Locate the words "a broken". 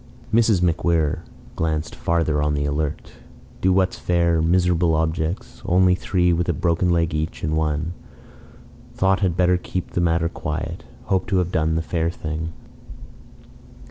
6.49-6.89